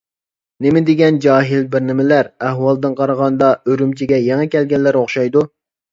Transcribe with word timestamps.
نېمىدېگەن 0.65 1.19
جاھىل 1.25 1.67
بىرنېمىلەر، 1.75 2.31
ئەھۋالدىن 2.47 2.95
قارىغاندا 3.03 3.53
ئۈرۈمچىگە 3.61 4.23
يېڭى 4.29 4.49
كەلگەنلەر 4.57 4.99
ئوخشايدۇ. 5.03 5.45